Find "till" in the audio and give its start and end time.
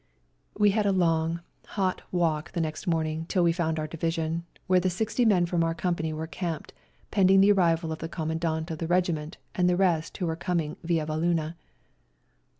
3.27-3.43